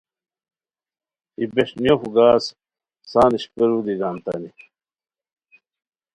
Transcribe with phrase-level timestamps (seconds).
[1.37, 2.43] ای بیݰ نیوف گز
[3.11, 4.49] سان اشپیرو دی گانیتائے